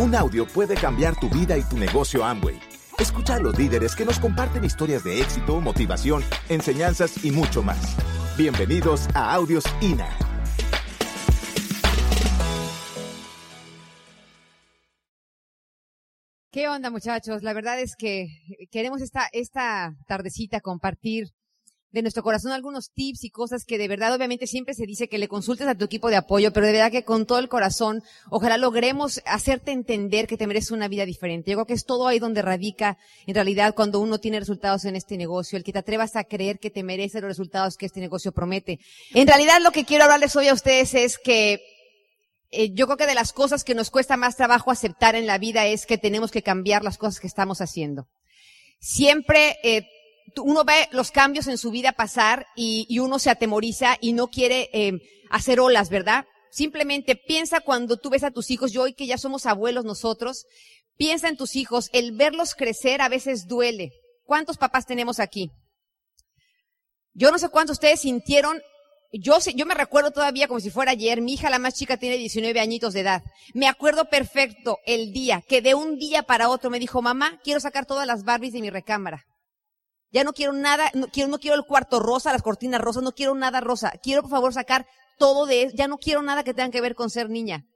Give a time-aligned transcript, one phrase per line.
[0.00, 2.56] Un audio puede cambiar tu vida y tu negocio Amway.
[3.00, 7.96] Escucha a los líderes que nos comparten historias de éxito, motivación, enseñanzas y mucho más.
[8.36, 10.08] Bienvenidos a Audios INA.
[16.52, 17.42] ¿Qué onda, muchachos?
[17.42, 18.28] La verdad es que
[18.70, 21.26] queremos esta, esta tardecita compartir
[21.90, 25.18] de nuestro corazón algunos tips y cosas que de verdad obviamente siempre se dice que
[25.18, 28.02] le consultes a tu equipo de apoyo, pero de verdad que con todo el corazón
[28.30, 31.50] ojalá logremos hacerte entender que te mereces una vida diferente.
[31.50, 34.96] Yo creo que es todo ahí donde radica en realidad cuando uno tiene resultados en
[34.96, 38.00] este negocio, el que te atrevas a creer que te mereces los resultados que este
[38.00, 38.80] negocio promete.
[39.14, 41.60] En realidad lo que quiero hablarles hoy a ustedes es que
[42.50, 45.38] eh, yo creo que de las cosas que nos cuesta más trabajo aceptar en la
[45.38, 48.08] vida es que tenemos que cambiar las cosas que estamos haciendo.
[48.80, 49.86] Siempre eh,
[50.36, 54.70] uno ve los cambios en su vida pasar y, uno se atemoriza y no quiere
[54.72, 54.92] eh,
[55.30, 56.26] hacer olas, ¿verdad?
[56.50, 60.46] Simplemente piensa cuando tú ves a tus hijos, yo hoy que ya somos abuelos nosotros,
[60.96, 63.92] piensa en tus hijos, el verlos crecer a veces duele.
[64.24, 65.50] ¿Cuántos papás tenemos aquí?
[67.12, 68.60] Yo no sé cuántos ustedes sintieron,
[69.12, 72.16] yo, yo me recuerdo todavía como si fuera ayer, mi hija la más chica tiene
[72.16, 73.22] 19 añitos de edad.
[73.54, 77.60] Me acuerdo perfecto el día que de un día para otro me dijo, mamá, quiero
[77.60, 79.27] sacar todas las Barbies de mi recámara.
[80.10, 83.12] Ya no quiero nada, no quiero, no quiero el cuarto rosa, las cortinas rosas, no
[83.12, 83.92] quiero nada rosa.
[84.02, 84.86] Quiero por favor sacar
[85.18, 85.70] todo de.
[85.74, 87.66] Ya no quiero nada que tenga que ver con ser niña.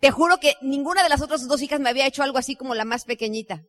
[0.00, 2.74] Te juro que ninguna de las otras dos hijas me había hecho algo así como
[2.74, 3.62] la más pequeñita.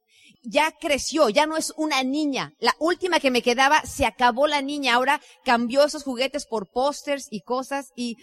[0.43, 2.53] Ya creció, ya no es una niña.
[2.59, 4.95] La última que me quedaba, se acabó la niña.
[4.95, 8.17] Ahora cambió esos juguetes por pósters y cosas y,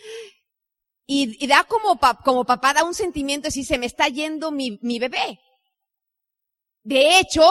[1.07, 4.99] y, da como, como papá, da un sentimiento así, se me está yendo mi, mi
[4.99, 5.41] bebé.
[6.83, 7.51] De hecho,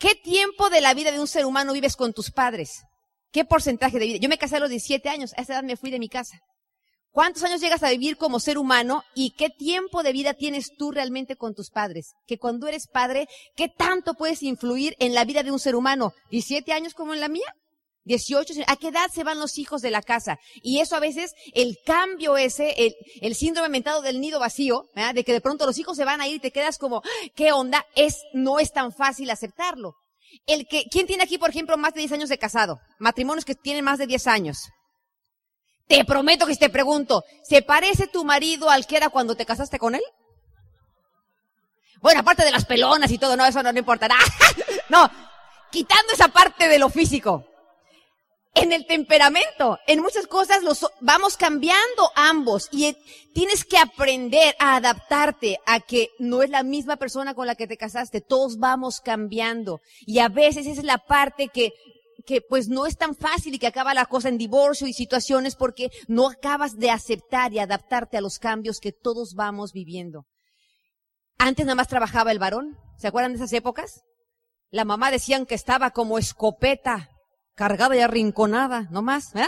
[0.00, 2.84] ¿Qué tiempo de la vida de un ser humano vives con tus padres?
[3.32, 4.18] ¿Qué porcentaje de vida?
[4.18, 6.40] Yo me casé a los 17 años, a esa edad me fui de mi casa.
[7.10, 10.90] ¿Cuántos años llegas a vivir como ser humano y qué tiempo de vida tienes tú
[10.90, 12.14] realmente con tus padres?
[12.26, 16.14] Que cuando eres padre, ¿qué tanto puedes influir en la vida de un ser humano?
[16.30, 17.54] ¿17 años como en la mía?
[18.04, 20.38] 18, ¿a qué edad se van los hijos de la casa?
[20.62, 25.24] Y eso a veces, el cambio ese, el, el síndrome mentado del nido vacío, de
[25.24, 27.02] que de pronto los hijos se van a ir y te quedas como,
[27.34, 27.84] ¿qué onda?
[27.94, 29.94] Es, no es tan fácil aceptarlo.
[30.46, 32.80] El que, ¿quién tiene aquí, por ejemplo, más de 10 años de casado?
[32.98, 34.68] Matrimonios que tienen más de 10 años.
[35.86, 39.44] Te prometo que si te pregunto, ¿se parece tu marido al que era cuando te
[39.44, 40.02] casaste con él?
[42.00, 44.14] Bueno, aparte de las pelonas y todo, no, eso no, no importará.
[44.88, 45.10] no,
[45.70, 47.49] quitando esa parte de lo físico
[48.54, 49.78] en el temperamento.
[49.86, 52.96] En muchas cosas los vamos cambiando ambos y
[53.32, 57.66] tienes que aprender a adaptarte a que no es la misma persona con la que
[57.66, 58.20] te casaste.
[58.20, 61.72] Todos vamos cambiando y a veces es la parte que
[62.26, 65.56] que pues no es tan fácil y que acaba la cosa en divorcio y situaciones
[65.56, 70.26] porque no acabas de aceptar y adaptarte a los cambios que todos vamos viviendo.
[71.38, 72.78] Antes nada más trabajaba el varón.
[72.98, 74.02] ¿Se acuerdan de esas épocas?
[74.70, 77.09] La mamá decían que estaba como escopeta
[77.60, 79.46] cargada y arrinconada, no más, ¿eh?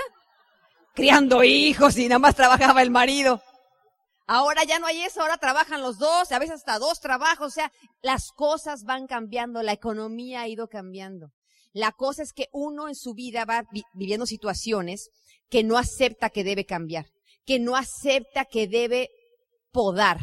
[0.93, 3.41] Criando hijos y nada más trabajaba el marido.
[4.27, 7.51] Ahora ya no hay eso, ahora trabajan los dos, a veces hasta dos trabajos, o
[7.51, 7.73] sea,
[8.03, 11.31] las cosas van cambiando, la economía ha ido cambiando.
[11.73, 13.65] La cosa es que uno en su vida va
[13.95, 15.09] viviendo situaciones
[15.49, 17.07] que no acepta que debe cambiar,
[17.47, 19.09] que no acepta que debe
[19.71, 20.19] podar,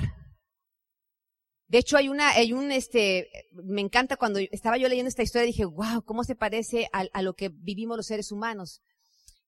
[1.69, 5.45] de hecho, hay una, hay un, este, me encanta cuando estaba yo leyendo esta historia,
[5.45, 8.81] dije, wow, cómo se parece a, lo que vivimos los seres humanos.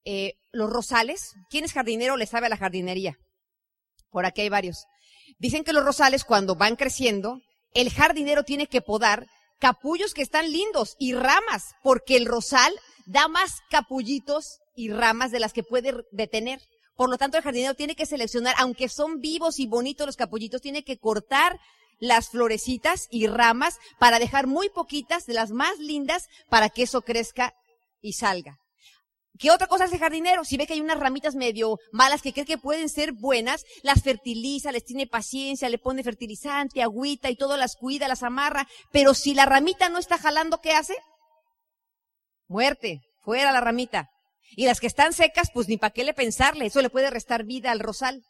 [0.05, 3.17] Eh, los rosales, ¿quién es jardinero le sabe a la jardinería?
[4.11, 4.85] Por aquí hay varios.
[5.39, 7.41] Dicen que los rosales, cuando van creciendo,
[7.73, 9.25] el jardinero tiene que podar
[9.59, 12.71] capullos que están lindos y ramas, porque el rosal
[13.07, 16.61] da más capullitos y ramas de las que puede detener.
[16.95, 20.61] Por lo tanto, el jardinero tiene que seleccionar, aunque son vivos y bonitos los capullitos,
[20.61, 21.59] tiene que cortar
[22.01, 27.03] las florecitas y ramas para dejar muy poquitas de las más lindas para que eso
[27.03, 27.53] crezca
[28.01, 28.57] y salga.
[29.37, 30.43] ¿Qué otra cosa hace el jardinero?
[30.43, 34.01] Si ve que hay unas ramitas medio malas que cree que pueden ser buenas, las
[34.01, 38.67] fertiliza, les tiene paciencia, le pone fertilizante, agüita y todo, las cuida, las amarra.
[38.91, 40.95] Pero si la ramita no está jalando, ¿qué hace?
[42.47, 44.09] Muerte, fuera la ramita.
[44.55, 47.45] Y las que están secas, pues ni para qué le pensarle, eso le puede restar
[47.45, 48.23] vida al rosal.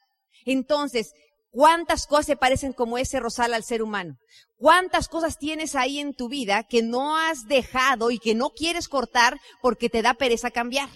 [0.45, 1.13] Entonces,
[1.51, 4.15] ¿Cuántas cosas se parecen como ese rosal al ser humano?
[4.56, 8.88] ¿Cuántas cosas tienes ahí en tu vida que no has dejado y que no quieres
[8.88, 10.89] cortar porque te da pereza cambiar?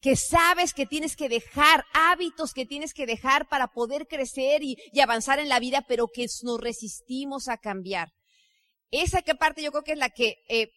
[0.00, 4.76] Que sabes que tienes que dejar, hábitos que tienes que dejar para poder crecer y,
[5.00, 8.12] avanzar en la vida, pero que nos resistimos a cambiar.
[8.92, 10.68] Esa que parte yo creo que es la que eh,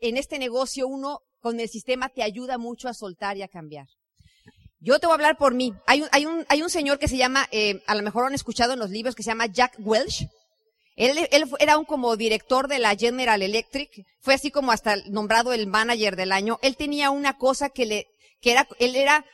[0.00, 3.86] en este negocio uno con el sistema te ayuda mucho a soltar y a cambiar.
[4.84, 5.72] Yo te voy a hablar por mí.
[5.86, 8.34] Hay un, hay un, hay un señor que se llama, eh, a lo mejor han
[8.34, 10.28] escuchado en los libros, que se llama Jack Welch.
[10.94, 13.90] Él, él era un como director de la General Electric.
[14.20, 16.58] Fue así como hasta nombrado el manager del año.
[16.60, 18.08] Él tenía una cosa que le,
[18.42, 19.24] que era, él era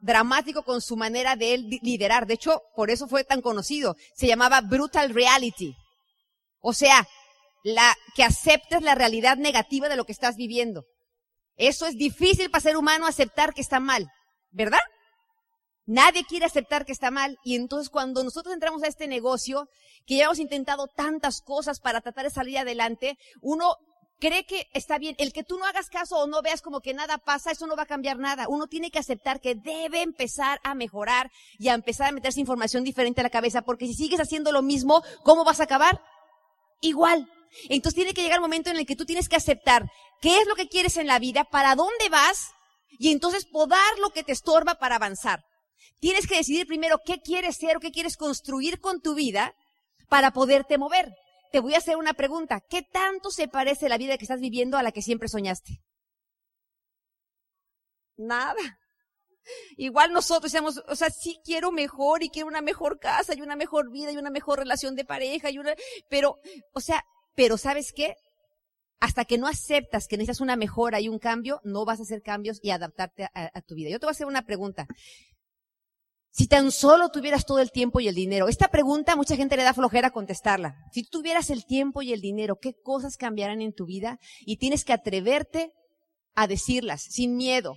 [0.00, 2.26] dramático con su manera de él liderar.
[2.26, 3.94] De hecho, por eso fue tan conocido.
[4.16, 5.76] Se llamaba Brutal Reality.
[6.60, 7.06] O sea,
[7.62, 10.86] la, que aceptes la realidad negativa de lo que estás viviendo.
[11.56, 14.08] Eso es difícil para ser humano aceptar que está mal,
[14.52, 14.80] ¿verdad?
[15.84, 19.68] Nadie quiere aceptar que está mal y entonces cuando nosotros entramos a este negocio,
[20.06, 23.76] que ya hemos intentado tantas cosas para tratar de salir adelante, uno
[24.20, 25.16] cree que está bien.
[25.18, 27.74] El que tú no hagas caso o no veas como que nada pasa, eso no
[27.74, 28.46] va a cambiar nada.
[28.48, 32.84] Uno tiene que aceptar que debe empezar a mejorar y a empezar a meterse información
[32.84, 36.00] diferente a la cabeza, porque si sigues haciendo lo mismo, ¿cómo vas a acabar?
[36.80, 37.28] Igual.
[37.68, 39.90] Entonces tiene que llegar el momento en el que tú tienes que aceptar
[40.20, 42.52] qué es lo que quieres en la vida, para dónde vas,
[42.98, 45.44] y entonces podar lo que te estorba para avanzar.
[46.00, 49.54] Tienes que decidir primero qué quieres ser o qué quieres construir con tu vida
[50.08, 51.12] para poderte mover.
[51.52, 52.60] Te voy a hacer una pregunta.
[52.60, 55.80] ¿Qué tanto se parece la vida que estás viviendo a la que siempre soñaste?
[58.16, 58.78] Nada.
[59.76, 63.56] Igual nosotros decimos, o sea, sí quiero mejor y quiero una mejor casa y una
[63.56, 65.74] mejor vida y una mejor relación de pareja y una,
[66.08, 66.38] pero,
[66.72, 67.04] o sea,
[67.34, 68.16] pero ¿sabes qué?
[69.02, 72.22] Hasta que no aceptas que necesitas una mejora y un cambio, no vas a hacer
[72.22, 73.90] cambios y adaptarte a, tu vida.
[73.90, 74.86] Yo te voy a hacer una pregunta.
[76.30, 79.64] Si tan solo tuvieras todo el tiempo y el dinero, esta pregunta mucha gente le
[79.64, 80.76] da flojera contestarla.
[80.92, 84.20] Si tuvieras el tiempo y el dinero, ¿qué cosas cambiarán en tu vida?
[84.42, 85.72] Y tienes que atreverte
[86.36, 87.74] a decirlas sin miedo.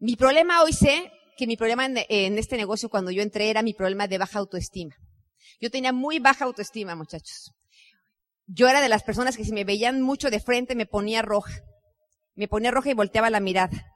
[0.00, 3.62] Mi problema hoy sé que mi problema en, en este negocio cuando yo entré era
[3.62, 4.94] mi problema de baja autoestima.
[5.62, 7.54] Yo tenía muy baja autoestima, muchachos
[8.46, 11.52] yo era de las personas que si me veían mucho de frente me ponía roja.
[12.34, 13.86] Me ponía roja y volteaba la mirada.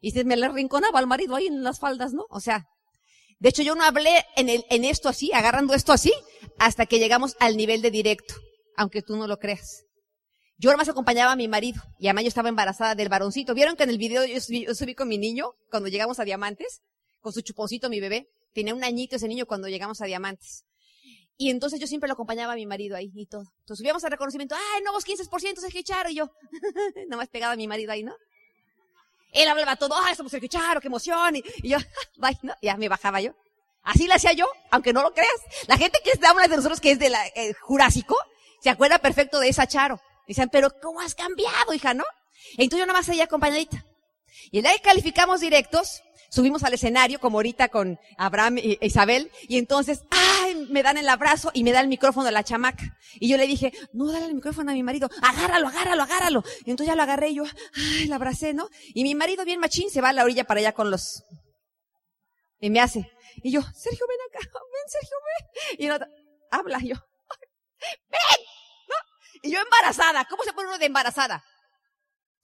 [0.00, 2.26] Y me le rinconaba al marido ahí en las faldas, ¿no?
[2.30, 2.66] O sea,
[3.38, 6.12] de hecho yo no hablé en, el, esto así, agarrando esto así,
[6.58, 8.34] hasta que llegamos al nivel de directo,
[8.76, 9.84] aunque tú no lo creas.
[10.58, 13.54] Yo además acompañaba a mi marido y además yo estaba embarazada del varoncito.
[13.54, 16.24] ¿Vieron que en el video yo subí, yo subí con mi niño cuando llegamos a
[16.24, 16.80] Diamantes?
[17.20, 18.28] Con su chuponcito mi bebé.
[18.54, 20.64] Tenía un añito ese niño cuando llegamos a Diamantes.
[21.38, 23.44] Y entonces yo siempre lo acompañaba a mi marido ahí y todo.
[23.60, 26.08] Entonces subíamos al reconocimiento, ¡ay, nuevos 15% Sergio Charo!
[26.08, 26.30] Y yo,
[27.10, 28.14] más pegaba a mi marido ahí, ¿no?
[29.32, 31.36] Él hablaba todo, ¡ay, somos Sergio Charo, qué emoción!
[31.36, 31.78] Y, yo,
[32.16, 32.54] bye, ¿no?
[32.62, 33.32] Ya me bajaba yo.
[33.82, 35.40] Así lo hacía yo, aunque no lo creas.
[35.68, 38.16] La gente que habla de nosotros que es de la eh, Jurásico,
[38.60, 40.00] se acuerda perfecto de esa Charo.
[40.26, 42.04] Dicen, pero ¿cómo has cambiado, hija, no?
[42.52, 43.84] Entonces yo nada más seguía acompañadita.
[44.50, 46.02] Y el día que calificamos directos,
[46.36, 50.66] subimos al escenario, como ahorita con Abraham e Isabel, y entonces, ¡ay!
[50.68, 52.98] Me dan el abrazo y me da el micrófono a la chamaca.
[53.14, 56.44] Y yo le dije, no, dale el micrófono a mi marido, agárralo, agárralo, agárralo.
[56.66, 57.44] Y entonces ya lo agarré y yo,
[57.74, 58.06] ¡ay!
[58.08, 58.68] La abracé, ¿no?
[58.88, 61.24] Y mi marido, bien machín, se va a la orilla para allá con los...
[62.60, 63.10] Y me hace.
[63.36, 65.76] Y yo, Sergio, ven acá, ven, Sergio, ven.
[65.78, 65.98] Y no,
[66.50, 66.96] habla, yo,
[68.10, 68.44] ven,
[68.88, 68.94] ¿no?
[69.42, 71.42] Y yo embarazada, ¿cómo se pone uno de embarazada?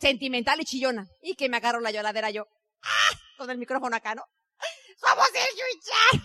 [0.00, 1.06] Sentimental y chillona.
[1.20, 2.46] Y que me agarró la lloradera yo.
[2.82, 3.21] ¡Ah!
[3.42, 4.24] Con el micrófono acá, ¿no?
[5.00, 6.20] ¡Somos Sergio y Char!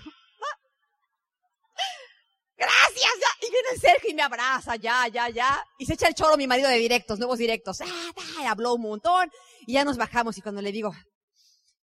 [2.56, 3.12] ¡Gracias!
[3.20, 3.48] Ya.
[3.48, 5.66] Y viene el Sergio y me abraza, ya, ya, ya.
[5.80, 7.82] Y se echa el choro mi marido de directos, nuevos directos.
[7.82, 9.32] ¡Ah, Habló un montón.
[9.66, 10.94] Y ya nos bajamos y cuando le digo,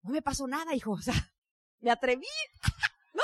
[0.02, 0.90] no me pasó nada, hijo.
[0.90, 1.14] O sea,
[1.78, 2.26] me atreví.
[3.14, 3.22] ¿No?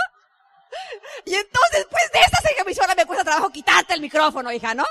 [1.24, 4.86] Y entonces, después de esta ahora me cuesta trabajo quitarte el micrófono, hija, ¿no?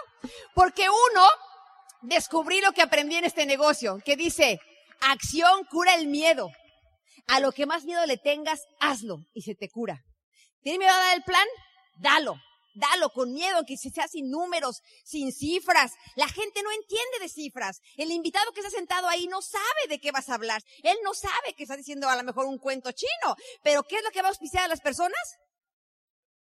[0.53, 1.29] Porque uno,
[2.01, 4.59] descubrí lo que aprendí en este negocio, que dice,
[4.99, 6.51] Acción cura el miedo.
[7.27, 10.03] A lo que más miedo le tengas, hazlo y se te cura.
[10.61, 11.47] ¿Tienes miedo a dar el plan?
[11.99, 12.35] Dalo.
[12.75, 15.93] Dalo con miedo, que sea sin números, sin cifras.
[16.17, 17.81] La gente no entiende de cifras.
[17.95, 20.61] El invitado que está sentado ahí no sabe de qué vas a hablar.
[20.83, 23.35] Él no sabe que estás diciendo a lo mejor un cuento chino.
[23.63, 25.37] Pero ¿qué es lo que va a auspiciar a las personas?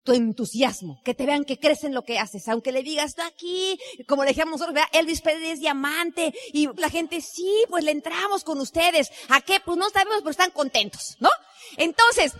[0.04, 3.26] Tu entusiasmo, que te vean que crees en lo que haces, aunque le digas, está
[3.26, 7.84] aquí, como le dijimos nosotros, vea, Elvis Pérez es diamante, y la gente, sí, pues
[7.84, 9.60] le entramos con ustedes, ¿a qué?
[9.64, 11.30] Pues no sabemos, pero están contentos, ¿no?
[11.76, 12.32] Entonces,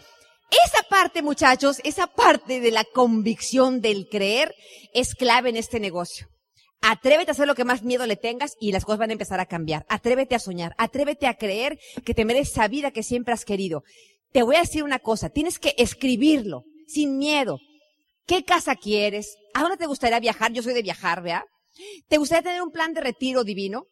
[0.67, 4.55] esa parte, muchachos, esa parte de la convicción del creer
[4.93, 6.29] es clave en este negocio.
[6.83, 9.39] Atrévete a hacer lo que más miedo le tengas y las cosas van a empezar
[9.39, 9.87] a cambiar.
[9.89, 10.75] Atrévete a soñar.
[10.79, 13.85] Atrévete a creer que te mereces esa vida que siempre has querido.
[14.33, 15.31] Te voy a decir una cosa.
[15.31, 17.59] Tienes que escribirlo sin miedo.
[18.27, 19.37] ¿Qué casa quieres?
[19.55, 20.53] ¿A dónde te gustaría viajar?
[20.53, 21.45] Yo soy de viajar, ¿vea?
[22.09, 23.87] ¿Te gustaría tener un plan de retiro divino?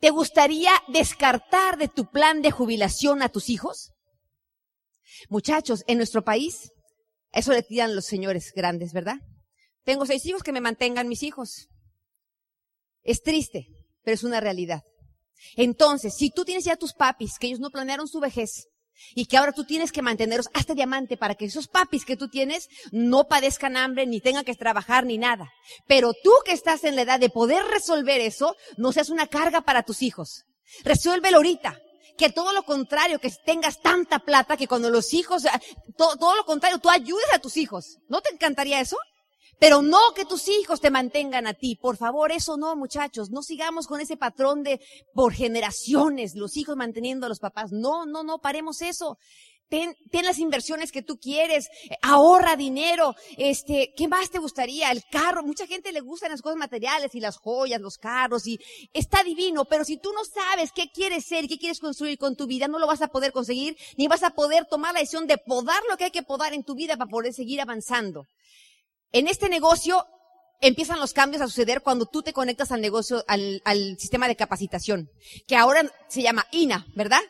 [0.00, 3.92] ¿Te gustaría descartar de tu plan de jubilación a tus hijos?
[5.28, 6.70] Muchachos, en nuestro país,
[7.32, 9.16] eso le tiran los señores grandes, ¿verdad?
[9.84, 11.68] Tengo seis hijos que me mantengan mis hijos.
[13.02, 13.66] Es triste,
[14.02, 14.82] pero es una realidad.
[15.56, 18.68] Entonces, si tú tienes ya tus papis, que ellos no planearon su vejez,
[19.14, 22.28] y que ahora tú tienes que mantenerlos hasta diamante para que esos papis que tú
[22.28, 25.50] tienes no padezcan hambre, ni tengan que trabajar, ni nada.
[25.86, 29.62] Pero tú que estás en la edad de poder resolver eso, no seas una carga
[29.62, 30.44] para tus hijos.
[30.84, 31.78] Resuélvelo ahorita.
[32.16, 35.44] Que todo lo contrario, que tengas tanta plata que cuando los hijos,
[35.96, 37.98] todo, todo lo contrario, tú ayudes a tus hijos.
[38.08, 38.96] ¿No te encantaría eso?
[39.58, 41.76] Pero no que tus hijos te mantengan a ti.
[41.76, 43.30] Por favor, eso no, muchachos.
[43.30, 44.80] No sigamos con ese patrón de
[45.14, 47.72] por generaciones, los hijos manteniendo a los papás.
[47.72, 49.18] No, no, no, paremos eso.
[49.68, 51.68] Ten, ten, las inversiones que tú quieres,
[52.00, 54.90] ahorra dinero, este, ¿qué más te gustaría?
[54.90, 58.58] El carro, mucha gente le gustan las cosas materiales y las joyas, los carros y
[58.94, 62.46] está divino, pero si tú no sabes qué quieres ser qué quieres construir con tu
[62.46, 65.36] vida, no lo vas a poder conseguir, ni vas a poder tomar la decisión de
[65.36, 68.24] podar lo que hay que podar en tu vida para poder seguir avanzando.
[69.12, 70.06] En este negocio
[70.60, 73.62] empiezan los cambios a suceder cuando tú te conectas al negocio, al,
[73.98, 75.08] sistema de capacitación,
[75.46, 77.20] que ahora se llama INA, ¿verdad?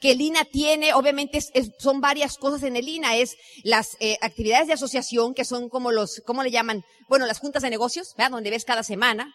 [0.00, 1.40] Que el INA tiene, obviamente,
[1.78, 5.92] son varias cosas en el INA, es las eh, actividades de asociación, que son como
[5.92, 6.84] los, ¿cómo le llaman?
[7.08, 8.32] Bueno, las juntas de negocios, ¿verdad?
[8.32, 9.34] Donde ves cada semana,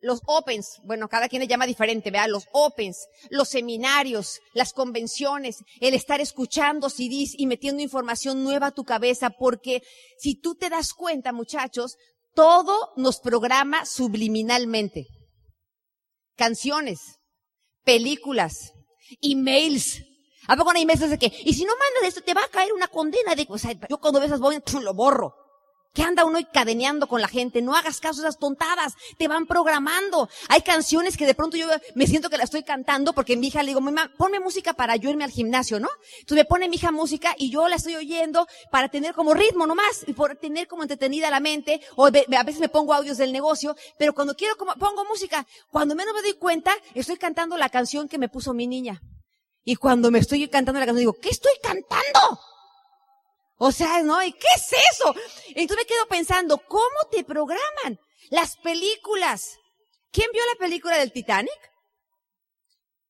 [0.00, 5.58] los opens, bueno, cada quien le llama diferente, vea, los opens, los seminarios, las convenciones,
[5.80, 9.82] el estar escuchando CDs y metiendo información nueva a tu cabeza, porque
[10.18, 11.96] si tú te das cuenta, muchachos,
[12.34, 15.06] todo nos programa subliminalmente.
[16.36, 17.18] Canciones,
[17.84, 18.72] películas,
[19.20, 20.02] emails.
[20.48, 22.48] ¿A poco no hay emails de que, y si no mandas esto, te va a
[22.48, 25.34] caer una condena de, o sea, yo cuando ves esas voy, lo borro.
[25.92, 27.62] ¿Qué anda uno cadeneando con la gente?
[27.62, 28.94] No hagas caso a esas tontadas.
[29.18, 30.28] Te van programando.
[30.48, 31.66] Hay canciones que de pronto yo
[31.96, 34.94] me siento que la estoy cantando porque mi hija le digo, mamá, ponme música para
[34.94, 35.88] yo irme al gimnasio, ¿no?
[36.20, 39.66] Entonces me pone mi hija música y yo la estoy oyendo para tener como ritmo
[39.66, 41.80] nomás y por tener como entretenida la mente.
[41.96, 45.96] O a veces me pongo audios del negocio, pero cuando quiero como, pongo música, cuando
[45.96, 49.02] menos me doy cuenta, estoy cantando la canción que me puso mi niña.
[49.64, 52.38] Y cuando me estoy cantando la canción digo, ¿qué estoy cantando?
[53.62, 54.22] O sea, ¿no?
[54.22, 55.14] ¿Y qué es eso?
[55.48, 58.00] Entonces me quedo pensando, ¿cómo te programan
[58.30, 59.58] las películas?
[60.10, 61.60] ¿Quién vio la película del Titanic?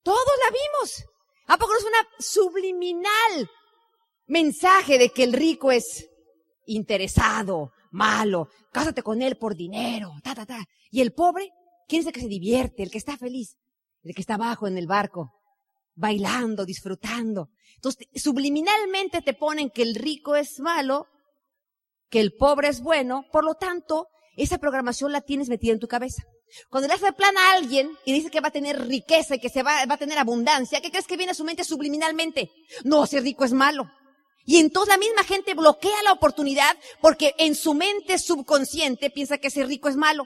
[0.02, 1.04] Todos la vimos.
[1.47, 3.49] ¿A poco no es una subliminal
[4.26, 6.09] mensaje de que el rico es
[6.66, 10.64] interesado, malo, cásate con él por dinero, ta, ta, ta.
[10.90, 11.52] Y el pobre,
[11.87, 13.57] ¿quién es el que se divierte, el que está feliz?
[14.02, 15.30] El que está abajo en el barco,
[16.00, 17.50] bailando, disfrutando.
[17.76, 21.07] Entonces, subliminalmente te ponen que el rico es malo,
[22.09, 25.87] que el pobre es bueno, por lo tanto, esa programación la tienes metida en tu
[25.87, 26.25] cabeza.
[26.69, 29.38] Cuando le hace el plan a alguien y dice que va a tener riqueza y
[29.38, 32.50] que se va, va a tener abundancia, ¿qué crees que viene a su mente subliminalmente?
[32.83, 33.88] No, ser rico es malo.
[34.47, 39.50] Y entonces la misma gente bloquea la oportunidad porque en su mente subconsciente piensa que
[39.50, 40.25] ser rico es malo.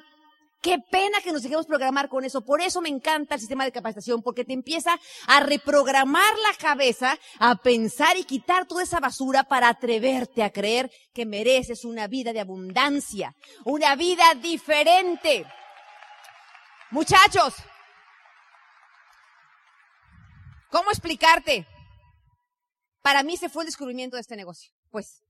[0.65, 2.41] Qué pena que nos dejemos programar con eso.
[2.41, 7.19] Por eso me encanta el sistema de capacitación, porque te empieza a reprogramar la cabeza,
[7.39, 12.33] a pensar y quitar toda esa basura para atreverte a creer que mereces una vida
[12.33, 15.45] de abundancia, una vida diferente.
[16.91, 17.53] Muchachos,
[20.71, 21.67] ¿cómo explicarte?
[23.03, 24.73] Para mí se fue el descubrimiento de este negocio.
[24.91, 25.23] Pues,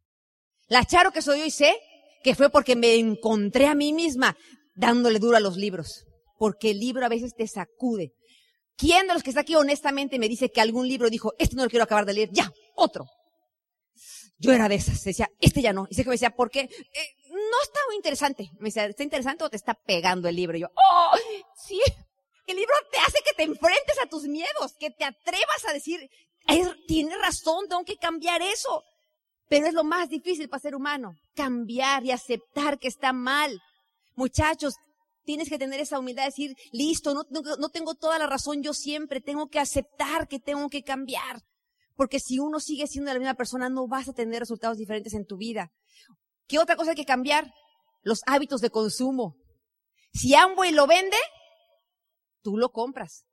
[0.68, 1.76] la charo que soy hoy sé
[2.22, 4.36] que fue porque me encontré a mí misma
[4.74, 6.04] dándole duro a los libros,
[6.38, 8.12] porque el libro a veces te sacude.
[8.76, 11.64] ¿Quién de los que está aquí honestamente me dice que algún libro dijo, este no
[11.64, 13.06] lo quiero acabar de leer, ya, otro?
[14.38, 15.86] Yo era de esas, decía, este ya no.
[15.88, 16.60] Y que me decía, ¿por qué?
[16.60, 18.50] Eh, no está muy interesante.
[18.58, 20.56] Me decía, ¿está interesante o te está pegando el libro?
[20.56, 21.16] Y yo, ¡oh!
[21.66, 21.80] Sí,
[22.46, 26.10] el libro te hace que te enfrentes a tus miedos, que te atrevas a decir,
[26.86, 28.82] tiene razón, tengo que cambiar eso.
[29.48, 33.60] Pero es lo más difícil para ser humano, cambiar y aceptar que está mal.
[34.14, 34.74] Muchachos,
[35.24, 38.74] tienes que tener esa humildad de decir, listo, no, no, tengo toda la razón yo
[38.74, 41.42] siempre, tengo que aceptar que tengo que cambiar.
[41.96, 45.26] Porque si uno sigue siendo la misma persona, no vas a tener resultados diferentes en
[45.26, 45.72] tu vida.
[46.46, 47.52] ¿Qué otra cosa hay que cambiar?
[48.02, 49.36] Los hábitos de consumo.
[50.12, 51.16] Si Amway lo vende,
[52.42, 53.24] tú lo compras.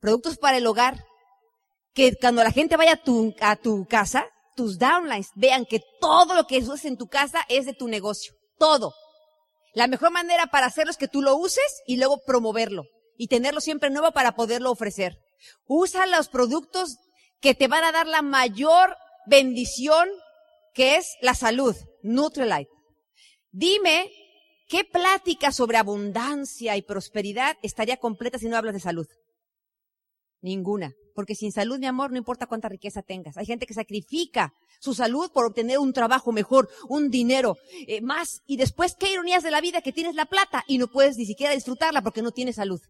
[0.00, 1.04] Productos para el hogar.
[1.94, 6.34] Que cuando la gente vaya a tu, a tu casa, tus downlines vean que todo
[6.34, 8.34] lo que usas en tu casa es de tu negocio.
[8.58, 8.92] Todo.
[9.78, 13.60] La mejor manera para hacerlo es que tú lo uses y luego promoverlo y tenerlo
[13.60, 15.20] siempre nuevo para poderlo ofrecer.
[15.68, 16.96] Usa los productos
[17.40, 20.08] que te van a dar la mayor bendición
[20.74, 22.68] que es la salud, Nutrilite.
[23.52, 24.10] Dime
[24.66, 29.06] qué plática sobre abundancia y prosperidad estaría completa si no hablas de salud.
[30.40, 30.92] Ninguna.
[31.18, 33.36] Porque sin salud, mi amor, no importa cuánta riqueza tengas.
[33.36, 37.56] Hay gente que sacrifica su salud por obtener un trabajo mejor, un dinero
[37.88, 38.40] eh, más.
[38.46, 41.26] Y después, qué ironías de la vida que tienes la plata y no puedes ni
[41.26, 42.80] siquiera disfrutarla porque no tienes salud.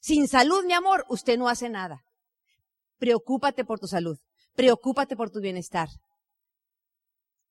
[0.00, 2.04] Sin salud, mi amor, usted no hace nada.
[2.96, 4.18] Preocúpate por tu salud.
[4.54, 5.88] Preocúpate por tu bienestar.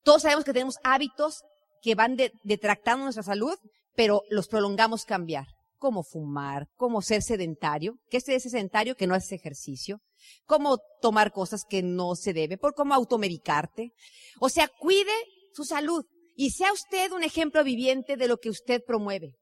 [0.04, 1.44] Todos sabemos que tenemos hábitos
[1.82, 3.58] que van detractando nuestra salud,
[3.94, 5.48] pero los prolongamos cambiar.
[5.78, 10.00] Como fumar, como ser sedentario, que es sedentario que no hace ejercicio,
[10.46, 13.92] como tomar cosas que no se debe, por cómo automedicarte.
[14.40, 15.14] O sea, cuide
[15.54, 16.06] su salud
[16.36, 19.34] y sea usted un ejemplo viviente de lo que usted promueve.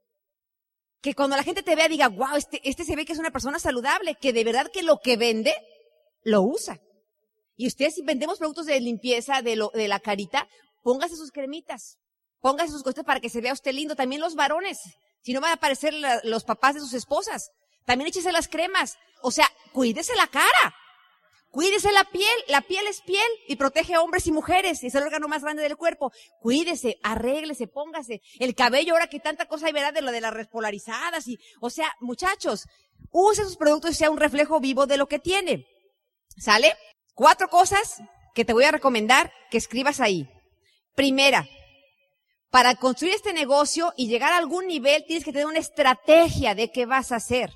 [1.01, 3.31] Que cuando la gente te vea diga, wow, este, este se ve que es una
[3.31, 5.53] persona saludable, que de verdad que lo que vende,
[6.23, 6.79] lo usa.
[7.55, 10.47] Y ustedes si vendemos productos de limpieza de, lo, de la carita,
[10.83, 11.97] póngase sus cremitas,
[12.39, 13.95] póngase sus cosas para que se vea usted lindo.
[13.95, 14.79] También los varones,
[15.25, 15.91] si no van a aparecer
[16.23, 17.49] los papás de sus esposas,
[17.83, 18.99] también échese las cremas.
[19.23, 20.75] O sea, cuídese la cara.
[21.49, 25.01] Cuídese la piel, la piel es piel y protege a hombres y mujeres, es el
[25.01, 26.11] órgano más grande del cuerpo.
[26.41, 28.21] Cuídese, arréglese, póngase.
[28.39, 29.93] El cabello, ahora que tanta cosa hay, ¿verdad?
[29.93, 32.67] De lo de las respolarizadas y, o sea, muchachos,
[33.09, 35.65] use sus productos y sea un reflejo vivo de lo que tiene.
[36.37, 36.75] ¿Sale?
[37.15, 37.99] Cuatro cosas
[38.35, 40.29] que te voy a recomendar que escribas ahí.
[40.93, 41.47] Primera,
[42.55, 46.71] para construir este negocio y llegar a algún nivel tienes que tener una estrategia de
[46.71, 47.51] qué vas a hacer.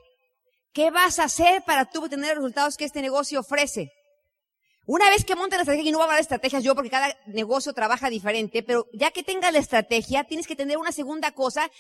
[0.74, 3.94] ¿Qué vas a hacer para tú obtener los resultados que este negocio ofrece?
[4.86, 6.90] Una vez que montes la estrategia, y no voy a hablar de estrategias yo porque
[6.90, 11.32] cada negocio trabaja diferente, pero ya que tengas la estrategia, tienes que tener una segunda
[11.32, 11.72] cosa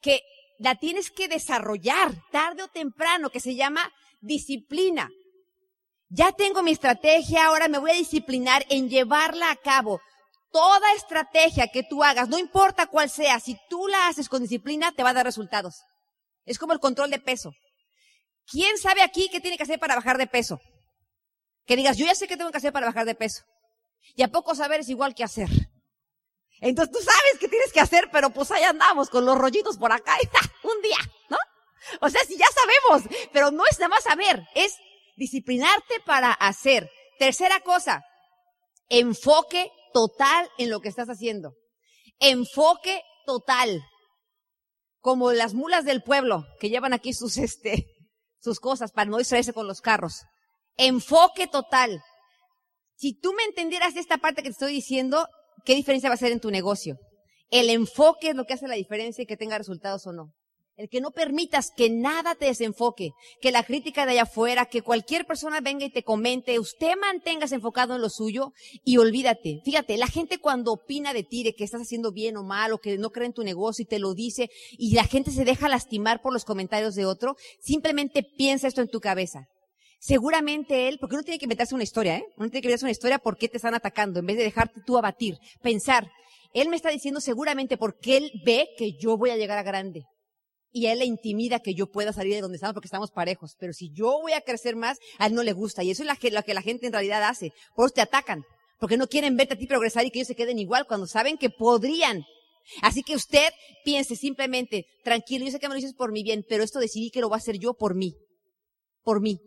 [0.00, 0.20] que
[0.60, 5.10] la tienes que desarrollar tarde o temprano, que se llama disciplina.
[6.10, 10.00] Ya tengo mi estrategia, ahora me voy a disciplinar en llevarla a cabo.
[10.50, 14.92] Toda estrategia que tú hagas, no importa cuál sea, si tú la haces con disciplina,
[14.92, 15.82] te va a dar resultados.
[16.44, 17.52] Es como el control de peso.
[18.46, 20.58] ¿Quién sabe aquí qué tiene que hacer para bajar de peso?
[21.66, 23.42] Que digas, yo ya sé qué tengo que hacer para bajar de peso.
[24.16, 25.50] Y a poco saber es igual que hacer.
[26.60, 29.92] Entonces tú sabes qué tienes que hacer, pero pues ahí andamos con los rollitos por
[29.92, 31.36] acá y un día, ¿no?
[32.00, 34.76] O sea, si ya sabemos, pero no es nada más saber, es
[35.16, 36.90] disciplinarte para hacer.
[37.18, 38.04] Tercera cosa,
[38.88, 41.54] enfoque total en lo que estás haciendo.
[42.18, 43.82] Enfoque total.
[45.00, 47.86] Como las mulas del pueblo que llevan aquí sus, este,
[48.40, 50.22] sus cosas para no distraerse con los carros.
[50.76, 52.02] Enfoque total.
[52.96, 55.26] Si tú me entendieras esta parte que te estoy diciendo,
[55.64, 56.96] ¿qué diferencia va a ser en tu negocio?
[57.50, 60.32] El enfoque es lo que hace la diferencia y que tenga resultados o no.
[60.78, 63.10] El que no permitas que nada te desenfoque,
[63.40, 67.50] que la crítica de allá afuera, que cualquier persona venga y te comente, usted mantengas
[67.50, 68.52] enfocado en lo suyo
[68.84, 69.60] y olvídate.
[69.64, 72.78] Fíjate, la gente cuando opina de ti, de que estás haciendo bien o mal, o
[72.78, 75.68] que no cree en tu negocio y te lo dice, y la gente se deja
[75.68, 79.48] lastimar por los comentarios de otro, simplemente piensa esto en tu cabeza.
[79.98, 82.24] Seguramente él, porque uno tiene que inventarse una historia, ¿eh?
[82.36, 84.80] Uno tiene que inventarse una historia por qué te están atacando, en vez de dejarte
[84.86, 85.38] tú abatir.
[85.60, 86.08] Pensar,
[86.54, 90.04] él me está diciendo seguramente porque él ve que yo voy a llegar a grande
[90.78, 93.56] y a él le intimida que yo pueda salir de donde estamos porque estamos parejos.
[93.58, 95.82] Pero si yo voy a crecer más, a él no le gusta.
[95.82, 97.52] Y eso es lo que la gente en realidad hace.
[97.74, 98.44] Por eso te atacan.
[98.78, 101.36] Porque no quieren verte a ti progresar y que ellos se queden igual cuando saben
[101.36, 102.24] que podrían.
[102.82, 103.48] Así que usted
[103.84, 107.10] piense simplemente, tranquilo, yo sé que me lo dices por mi bien, pero esto decidí
[107.10, 108.14] que lo voy a hacer yo por mí.
[109.02, 109.40] Por mí.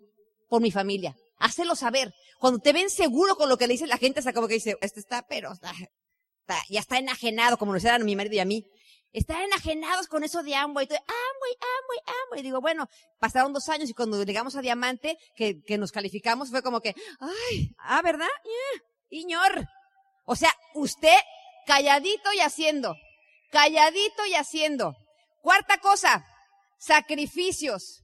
[0.50, 1.16] Por mi familia.
[1.38, 2.12] Hacelo saber.
[2.40, 4.76] Cuando te ven seguro con lo que le dice la gente, hasta como que dice,
[4.82, 5.52] este está, pero
[6.70, 8.66] ya está enajenado, como lo decían a mi marido y a mí.
[9.14, 10.86] Están enajenados con eso de Amway.
[10.86, 12.42] Amway, Amway, Amway.
[12.44, 12.88] Digo, bueno,
[13.20, 16.96] pasaron dos años y cuando llegamos a Diamante, que, que nos calificamos, fue como que,
[17.20, 18.30] ay, ah, ¿verdad?
[19.10, 19.68] Iñor.
[20.26, 21.18] O sea, usted
[21.66, 22.96] calladito y haciendo.
[23.52, 24.96] Calladito y haciendo.
[25.42, 26.26] Cuarta cosa,
[26.78, 28.04] sacrificios.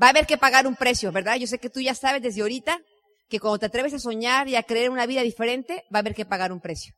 [0.00, 1.36] Va a haber que pagar un precio, ¿verdad?
[1.36, 2.80] Yo sé que tú ya sabes desde ahorita
[3.28, 6.14] que cuando te atreves a soñar y a creer una vida diferente, va a haber
[6.14, 6.94] que pagar un precio.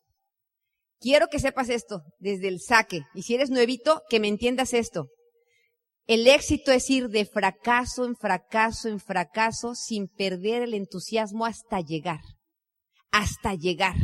[1.03, 3.03] Quiero que sepas esto desde el saque.
[3.13, 5.09] Y si eres nuevito, que me entiendas esto.
[6.07, 11.81] El éxito es ir de fracaso en fracaso en fracaso sin perder el entusiasmo hasta
[11.81, 12.21] llegar.
[13.11, 13.97] Hasta llegar.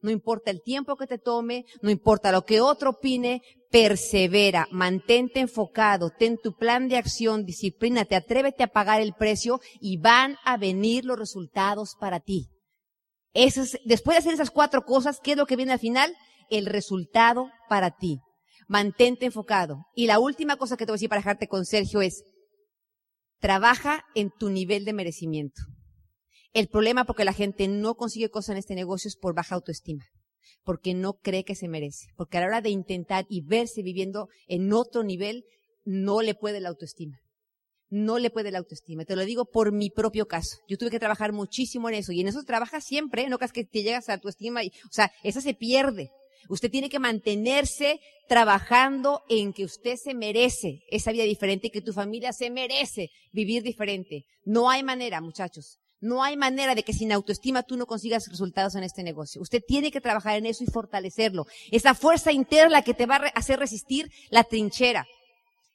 [0.00, 5.40] No importa el tiempo que te tome, no importa lo que otro opine, persevera, mantente
[5.40, 10.56] enfocado, ten tu plan de acción, disciplínate, atrévete a pagar el precio y van a
[10.56, 12.48] venir los resultados para ti.
[13.32, 16.14] después de hacer esas cuatro cosas, ¿qué es lo que viene al final?
[16.58, 18.20] El resultado para ti.
[18.68, 19.86] Mantente enfocado.
[19.94, 22.24] Y la última cosa que te voy a decir para dejarte con Sergio es,
[23.40, 25.62] trabaja en tu nivel de merecimiento.
[26.54, 30.06] El problema porque la gente no consigue cosas en este negocio es por baja autoestima,
[30.62, 34.28] porque no cree que se merece, porque a la hora de intentar y verse viviendo
[34.46, 35.44] en otro nivel,
[35.84, 37.18] no le puede la autoestima.
[37.90, 39.04] No le puede la autoestima.
[39.04, 40.56] Te lo digo por mi propio caso.
[40.68, 43.64] Yo tuve que trabajar muchísimo en eso y en eso trabajas siempre, no creas que
[43.64, 46.10] te llegas a autoestima y, o sea, esa se pierde.
[46.48, 51.92] Usted tiene que mantenerse trabajando en que usted se merece esa vida diferente que tu
[51.92, 54.24] familia se merece vivir diferente.
[54.44, 55.78] No hay manera, muchachos.
[56.00, 59.40] No hay manera de que sin autoestima tú no consigas resultados en este negocio.
[59.40, 61.46] Usted tiene que trabajar en eso y fortalecerlo.
[61.70, 65.06] Esa fuerza interna que te va a hacer resistir la trinchera.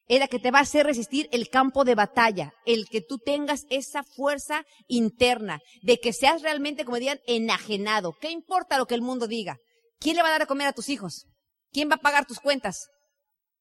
[0.08, 2.54] Es la que te va a hacer resistir el campo de batalla.
[2.66, 5.62] El que tú tengas esa fuerza interna.
[5.82, 8.14] De que seas realmente, como digan, enajenado.
[8.20, 9.58] ¿Qué importa lo que el mundo diga?
[10.00, 11.26] ¿Quién le va a dar a comer a tus hijos?
[11.72, 12.90] ¿Quién va a pagar tus cuentas?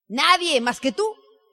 [0.07, 1.05] Nadie más que tú.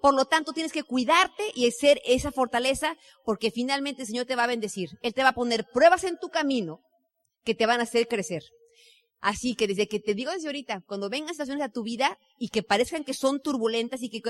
[0.02, 4.36] Por lo tanto, tienes que cuidarte y ser esa fortaleza porque finalmente el Señor te
[4.36, 4.90] va a bendecir.
[5.02, 6.82] Él te va a poner pruebas en tu camino
[7.44, 8.44] que te van a hacer crecer.
[9.20, 12.50] Así que desde que te digo desde ahorita, cuando vengan situaciones a tu vida y
[12.50, 14.22] que parezcan que son turbulentas y que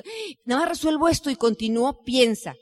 [0.45, 2.55] nada más resuelvo esto y continúo, piensa.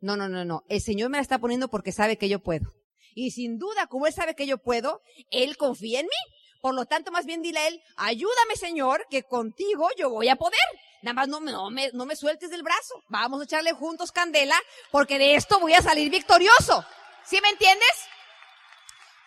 [0.00, 0.64] No, no, no, no.
[0.68, 2.72] El Señor me la está poniendo porque sabe que yo puedo.
[3.14, 6.35] Y sin duda, como Él sabe que yo puedo, Él confía en mí.
[6.66, 10.34] Por lo tanto, más bien dile a Él, ayúdame Señor, que contigo yo voy a
[10.34, 10.58] poder.
[11.00, 13.04] Nada más no me, no me, no me sueltes del brazo.
[13.08, 14.56] Vamos a echarle juntos candela,
[14.90, 16.84] porque de esto voy a salir victorioso.
[17.24, 17.88] ¿Sí me entiendes?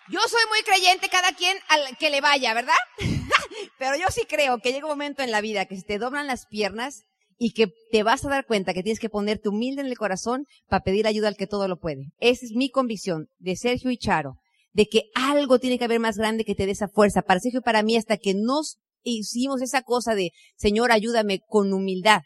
[0.10, 2.76] Yo soy muy creyente cada quien al que le vaya, ¿verdad?
[3.80, 6.28] Pero yo sí creo que llega un momento en la vida que se te doblan
[6.28, 7.06] las piernas
[7.38, 10.46] y que te vas a dar cuenta que tienes que ponerte humilde en el corazón
[10.68, 12.12] para pedir ayuda al que todo lo puede.
[12.20, 14.36] Esa es mi convicción de Sergio y Charo,
[14.74, 17.22] de que algo tiene que haber más grande que te dé esa fuerza.
[17.22, 22.22] Para Sergio para mí, hasta que nos hicimos esa cosa de, Señor, ayúdame con humildad,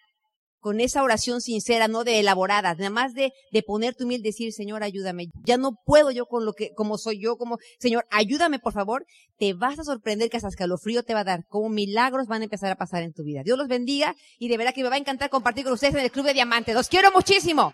[0.60, 4.82] con esa oración sincera, no de elaborada, nada más de, de ponerte humilde, decir, Señor,
[4.82, 5.26] ayúdame.
[5.46, 9.06] Ya no puedo yo con lo que, como soy yo, como, Señor, ayúdame, por favor.
[9.38, 12.46] Te vas a sorprender que hasta escalofrío te va a dar, como milagros van a
[12.46, 13.44] empezar a pasar en tu vida.
[13.44, 16.02] Dios los bendiga y de verdad que me va a encantar compartir con ustedes en
[16.02, 16.74] el Club de Diamantes.
[16.74, 17.74] Los quiero muchísimo.